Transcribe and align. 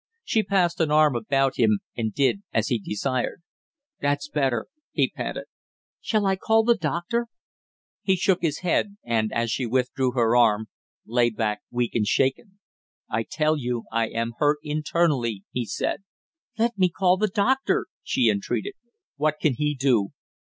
She 0.23 0.41
passed 0.41 0.79
an 0.81 0.89
arm 0.89 1.15
about 1.15 1.57
him 1.57 1.77
and 1.95 2.11
did 2.11 2.41
as 2.51 2.69
he 2.69 2.79
desired. 2.79 3.43
"That's 3.99 4.29
better" 4.29 4.65
he 4.93 5.11
panted. 5.15 5.43
"Shall 5.99 6.25
I 6.25 6.37
call 6.37 6.63
the 6.63 6.73
doctor?" 6.75 7.27
He 8.01 8.15
shook 8.15 8.41
his 8.41 8.61
head 8.61 8.97
and, 9.03 9.31
as 9.31 9.51
she 9.51 9.67
withdrew 9.67 10.13
her 10.13 10.35
arm, 10.35 10.69
lay 11.05 11.29
back 11.29 11.59
weak 11.69 11.93
and 11.93 12.07
shaken. 12.07 12.57
"I 13.11 13.21
tell 13.29 13.55
you 13.59 13.83
I 13.91 14.07
am 14.07 14.31
hurt 14.39 14.57
internally!" 14.63 15.43
he 15.51 15.65
said. 15.67 16.01
"Let 16.57 16.79
me 16.79 16.89
call 16.89 17.17
the 17.17 17.27
doctor!" 17.27 17.85
she 18.01 18.27
entreated. 18.27 18.73
"What 19.17 19.35
can 19.39 19.53
he 19.53 19.75
do?" 19.75 20.13